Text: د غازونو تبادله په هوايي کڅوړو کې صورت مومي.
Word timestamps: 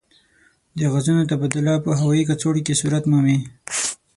د 0.77 0.79
غازونو 0.93 1.27
تبادله 1.31 1.73
په 1.85 1.91
هوايي 1.99 2.23
کڅوړو 2.29 2.65
کې 2.65 2.79
صورت 2.81 3.03
مومي. 3.11 3.37